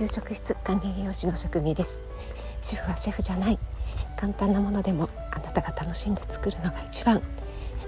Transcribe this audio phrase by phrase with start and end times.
[0.00, 2.00] 給食室管理栄養士の職味です。
[2.62, 3.58] 主婦はシェフじゃない。
[4.16, 7.20] 簡単なものでもあなたが楽しんで作るのが一番。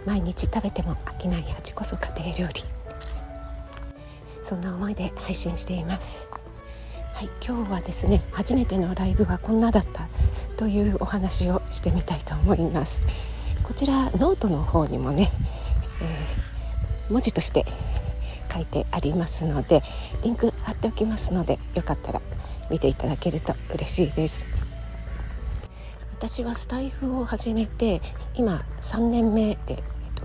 [0.04, 2.64] 毎日食べても飽きない味こそ家庭料理。
[4.42, 6.28] そんな思いで配信しています。
[7.14, 10.06] はい、今日はですね初めてのライブはこんなだった
[10.58, 13.00] というお話をしてみたいと思います。
[13.62, 15.32] こちらノートの方にもね、
[16.02, 17.64] えー、文字として
[18.52, 19.82] 書いてありますので
[20.22, 22.20] リンク貼っておきますのでよかったら
[22.70, 24.46] 見ていただけると嬉しいです。
[26.12, 28.00] 私はスタイフを始めて
[28.34, 29.78] 今3年目で、えっ
[30.14, 30.22] と、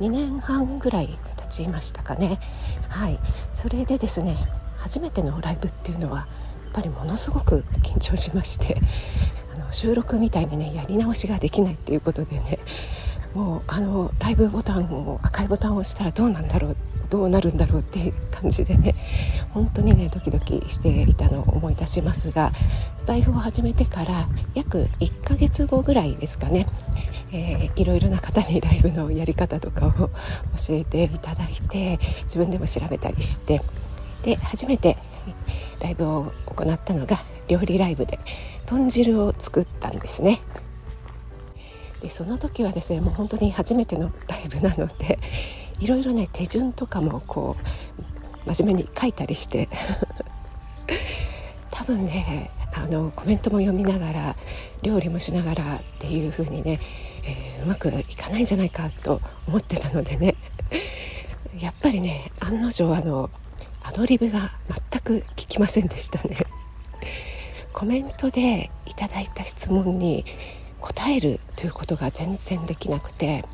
[0.00, 2.40] 2年半ぐらい経ちましたかね。
[2.88, 3.18] はい。
[3.54, 4.36] それでですね
[4.78, 6.24] 初めてのライブっていうのはや
[6.70, 8.80] っぱりものすごく緊張しまして
[9.54, 12.58] あの収録みたいにねやり直しができないっていうことでね
[13.34, 16.76] もうあのライブボタンを赤いボタンを押したらどうなんだろう
[17.10, 18.94] どうなるんだろうっていう感じでね
[19.50, 22.52] 本当にねドキドキしていたのを思い出しますが
[22.96, 26.66] スタイフを始めてから約1ヶ月後ぐらいですかね、
[27.32, 30.10] えー、いろいろな方にライブのやり方とかを教
[30.70, 33.62] えていただいて自分でも調べたりして
[34.22, 34.98] で初めて
[35.80, 38.18] ライブを行ったのが料理ライブで
[38.66, 40.40] 豚汁を作ったんですね。
[42.02, 45.18] でその時はですねもう本当に初めてのライブなので
[45.80, 47.56] いろいろね手順とかもこ
[48.46, 49.68] う真面目に書いたりして。
[51.70, 54.36] 多分ねあのコメントも読みながら
[54.82, 56.80] 料理もしながらっていう風にね、
[57.24, 60.34] えー、うまくいかないんじゃないかと思ってたのでね。
[61.58, 63.30] やっぱりね案の定あの
[63.82, 64.52] アドリブが
[64.92, 66.36] 全く聞きませんでしたね。
[67.72, 70.24] コメントでいただいた質問に
[70.80, 73.44] 答えるということが全然できなくて。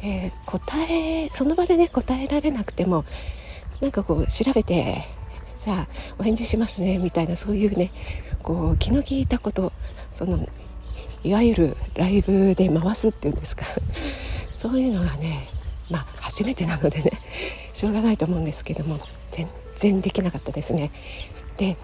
[0.00, 3.04] で答えその場でね答えられなくても
[3.80, 5.04] なんかこう調べて
[5.58, 7.92] じゃあお返事しますねみたいなそういうね
[8.42, 9.72] こう気の利いたこと
[10.14, 10.48] その
[11.22, 13.66] いわゆるライブで回すっていうんですか
[14.56, 15.48] そういうのがね
[15.90, 17.12] まあ初めてなのでね
[17.74, 18.98] しょうがないと思うんですけども
[19.30, 20.90] 全然できなかったですね。
[21.56, 21.76] で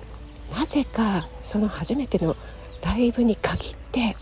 [0.57, 2.37] なぜかその初めての
[2.83, 4.17] ライブに限って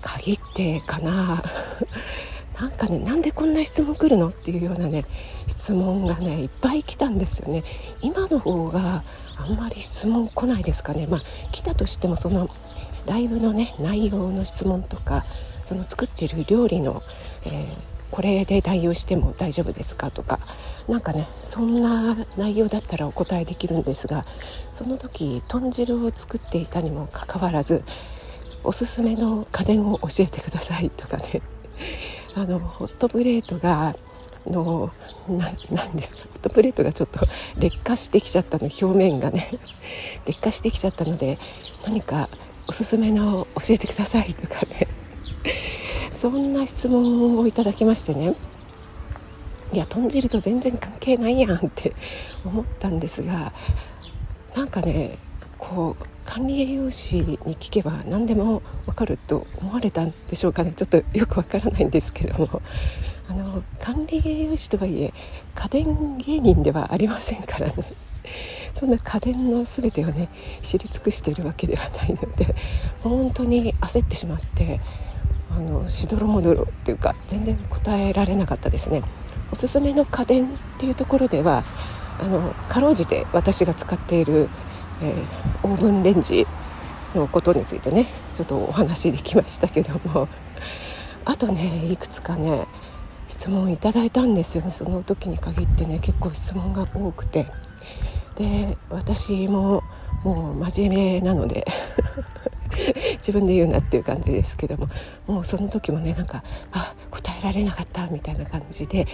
[0.00, 1.44] 限ってかな
[2.60, 5.06] なんかねなんでこんな質問来るのっていうようなね
[5.46, 7.64] 質問がねいっぱい来たんですよね。
[8.02, 9.02] 今の方が
[9.36, 11.06] あんまり質問来ないですかね。
[11.06, 11.22] まあ
[11.52, 12.50] 来たとしてもその
[13.06, 15.24] ライブのね内容の質問とか
[15.64, 17.02] その作ってる料理の、
[17.46, 17.74] えー、
[18.10, 20.38] これで代用しても大丈夫ですかとか
[20.86, 24.26] 何かねそんな内容だったらお答えできるんですが
[24.74, 27.82] その時豚汁を作っていたにもかかわらず
[28.64, 31.40] おすすめの家電を教えてくださいとかね。
[32.34, 33.94] あのホットプレートが
[34.46, 34.90] の
[35.28, 36.22] なんですか？
[36.22, 37.20] ホットプレートがちょっと
[37.58, 39.48] 劣化してきちゃったの表面がね。
[40.26, 41.38] 劣化してきちゃったので
[41.84, 42.28] 何か
[42.68, 44.86] おすすめの教えてくださいとかね。
[46.12, 48.34] そんな質問をいただきましてね。
[49.72, 51.92] いや豚汁と全然関係ないやんって
[52.44, 53.52] 思ったんですが
[54.56, 55.16] なんかね
[55.58, 60.72] こう管理栄養士に聞けば何でも分かると思われたんでしょうかね。
[60.72, 62.62] ちょっとよくわからないんですけども。
[63.28, 65.12] あの管理栄養士とはいえ
[65.56, 67.74] 家電芸人ではありませんからね。
[68.76, 70.28] そんな家電の全てをね
[70.62, 72.54] 知り尽くしているわけではないので
[73.02, 74.78] 本当に焦ってしまって
[75.50, 79.02] あのしどろもどろっていうか全然答えられなかったですね。
[79.50, 80.48] おすすめの家電っ
[80.78, 81.64] ていうところでは
[82.20, 84.48] あのかろうじて私が使っている
[85.02, 86.46] えー、オーブンレンジ
[87.14, 88.06] のことについてね
[88.36, 90.28] ちょっとお話できましたけども。
[91.24, 92.66] あとねいくつかね
[93.28, 94.70] 質問いただいたんですよね。
[94.70, 97.46] その時に限ってね結構質問が多くて。
[98.36, 99.82] で私も
[100.24, 101.66] もう真面目なので
[103.18, 104.88] 自分で言うなっていう感じですけども。
[105.26, 109.06] もうその時もねなんかあ答えられなかったみたいな感じで、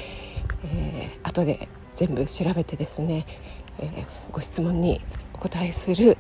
[0.65, 3.27] えー、後で全部調べてですね、
[3.79, 5.01] えー、ご質問に
[5.39, 6.17] お答えする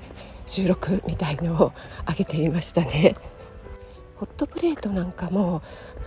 [0.46, 1.72] 収録みたいのを
[2.06, 3.14] 上げていましたね。
[4.16, 5.62] ホットプレートなんかも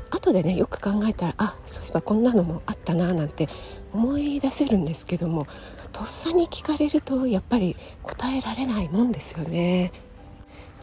[0.10, 3.48] 後でねよく考えたらあそういえばこんなのもあったななんて
[3.94, 5.46] 思い出せるんですけども
[5.92, 9.92] とっさに聞かれるとやっぱり答えられないもんですよね。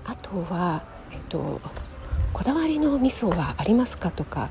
[0.05, 1.61] あとは、えっと、
[2.32, 4.50] こだわりの味噌はありますかとか、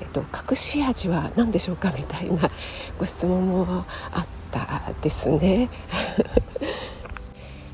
[0.00, 2.50] えっと、隠し味は何でしょうかみたいな
[2.98, 5.68] ご質問もあったですね。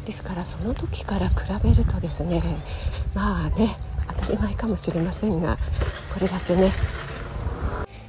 [0.05, 2.43] ですからその時から比べるとですね
[3.15, 5.57] まあね当たり前かもしれませんが
[6.13, 6.73] これだけね。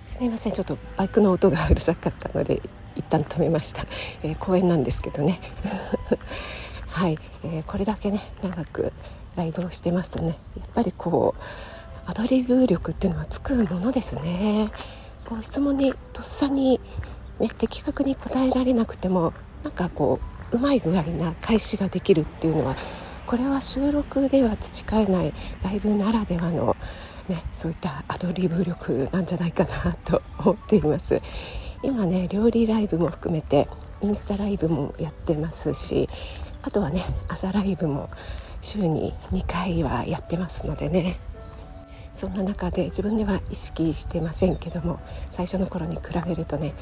[0.07, 2.62] すみませんちょっとバイクの音がうるさかったので
[2.95, 3.86] 一旦止めました、
[4.24, 5.42] えー、公園なんですけどね。
[6.88, 8.94] はい、えー、これだけね長く
[9.36, 10.38] ライブをしてますとね。
[10.57, 11.41] やっぱりこう
[12.09, 14.71] アドリブ力っていうのはつくものですね。
[15.25, 16.80] こう質問にとっさに、
[17.39, 19.33] ね、的確に答えられなくても
[19.63, 22.75] なんかこううまい具合な返しができるっていうのは
[23.25, 26.77] これは収録では培えないライブならではの、
[27.27, 31.21] ね、そういったアドリブ力なんじゃないかなと思っています。
[31.83, 33.67] 今ね料理ライブも含めて
[34.01, 36.09] インスタライブもやってますし
[36.63, 38.09] あとはね朝ライブも
[38.61, 41.19] 週に2回はやってますのでね。
[42.13, 46.73] そんな中で自分では意識してませんけども最初の頃に比べるとね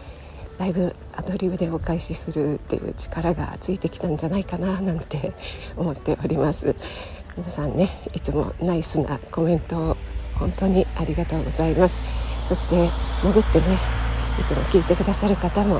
[0.58, 5.34] だいぶアドリブでお返しするっていう力がついてきたんじゃないかななんて
[5.76, 6.76] 思っております。
[7.36, 9.98] 皆さんねいつもナイスなコメントを
[10.36, 12.02] 本当にありがとうございます。
[12.48, 12.90] そして
[13.22, 13.78] 潜ってね
[14.40, 15.80] いつも聞いてくださる方も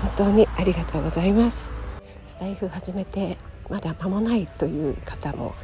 [0.00, 1.70] 本当にありがとうございます。
[2.26, 3.36] スタイフ始めて
[3.68, 5.54] まだ間もないという方も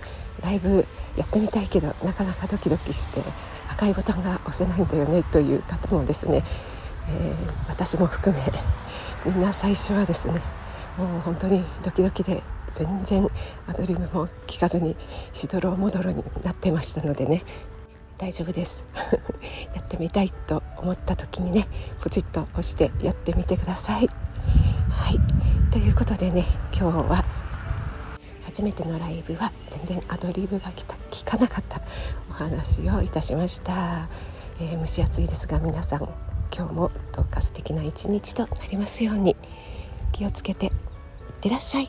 [0.42, 3.22] ライブやってみたいけどなかなかドキドキして
[3.68, 6.42] 赤いボタンが押せないんだよねという方もですね、
[7.08, 8.42] えー、私も含め
[9.24, 10.40] みんな最初はですね
[10.96, 13.26] もう本当にドキドキで全然
[13.66, 14.96] アドリブも聞かずに
[15.32, 17.44] しどろもどろになってましたのでね
[18.18, 18.84] 大丈夫です。
[19.74, 21.66] やってみたいと思った時にね
[22.00, 24.08] ポチッと押してやってみてください。
[24.90, 25.20] はい。
[25.72, 27.24] ということでね今日は
[28.42, 30.72] 初めてのライブは全然アドリブが
[31.10, 31.80] 聞かなかった
[32.30, 34.08] お話をいたしました、
[34.60, 39.36] えー、蒸し暑いですが皆さん今日もどうか素敵な一日となりますように。
[40.12, 40.72] 気をつけていっ
[41.40, 41.88] てらっしゃい。